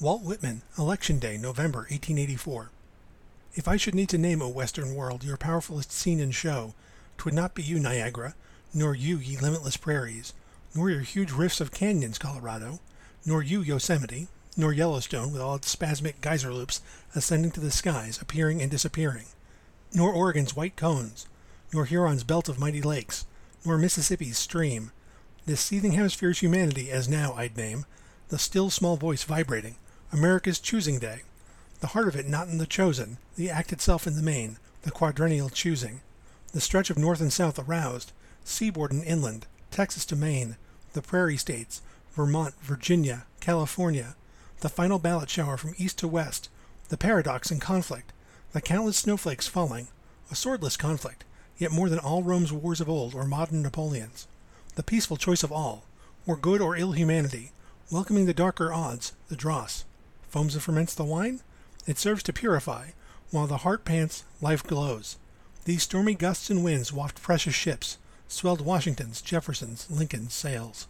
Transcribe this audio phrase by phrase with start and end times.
[0.00, 2.70] Walt Whitman, Election Day, November 1884.
[3.54, 6.74] If I should need to name, O Western world, your powerfulest scene and show,
[7.16, 8.36] 'twould not be you, Niagara,
[8.72, 10.34] nor you, ye limitless prairies,
[10.72, 12.78] nor your huge rifts of canyons, Colorado,
[13.26, 16.80] nor you, Yosemite, nor Yellowstone with all its spasmic geyser loops
[17.16, 19.26] ascending to the skies, appearing and disappearing,
[19.92, 21.26] nor Oregon's white cones,
[21.72, 23.26] nor Huron's belt of mighty lakes,
[23.64, 24.92] nor Mississippi's stream.
[25.44, 27.84] This seething hemisphere's humanity, as now I'd name,
[28.28, 29.74] the still small voice vibrating,
[30.10, 31.20] America's choosing day.
[31.80, 34.90] The heart of it not in the chosen, the act itself in the main, the
[34.90, 36.00] quadrennial choosing.
[36.52, 38.12] The stretch of north and south aroused,
[38.42, 40.56] seaboard and inland, Texas to Maine,
[40.94, 44.16] the prairie states, Vermont, Virginia, California,
[44.60, 46.48] the final ballot shower from east to west,
[46.88, 48.14] the paradox and conflict,
[48.52, 49.88] the countless snowflakes falling,
[50.30, 51.24] a swordless conflict,
[51.58, 54.26] yet more than all Rome's wars of old or modern Napoleon's,
[54.74, 55.84] the peaceful choice of all,
[56.26, 57.52] or good or ill humanity,
[57.90, 59.84] welcoming the darker odds, the dross
[60.28, 61.40] foams and ferments the wine?
[61.86, 62.90] It serves to purify.
[63.30, 65.16] While the heart pants, life glows.
[65.64, 70.86] These stormy gusts and winds waft precious ships, swelled Washington's, Jefferson's, Lincoln's sails.